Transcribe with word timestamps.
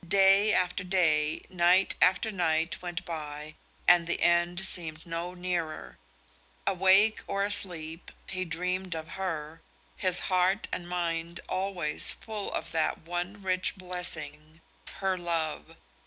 Day 0.07 0.51
after 0.51 0.83
day, 0.83 1.43
night 1.47 1.93
after 2.01 2.31
night 2.31 2.81
went 2.81 3.05
by 3.05 3.53
and 3.87 4.07
the 4.07 4.19
end 4.19 4.65
seemed 4.65 5.05
no 5.05 5.35
nearer. 5.35 5.99
Awake 6.65 7.21
or 7.27 7.45
asleep, 7.45 8.09
he 8.27 8.43
dreamed 8.43 8.95
of 8.95 9.09
her, 9.09 9.61
his 9.95 10.21
heart 10.21 10.67
and 10.73 10.89
mind 10.89 11.39
always 11.47 12.09
full 12.09 12.51
of 12.51 12.71
that 12.71 12.97
one 12.97 13.43
rich 13.43 13.75
blessing, 13.75 14.61
her 14.95 15.19
love. 15.19 15.75